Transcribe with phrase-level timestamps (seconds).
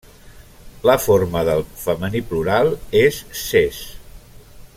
[0.89, 2.73] La forma del femení plural
[3.05, 3.85] és ses.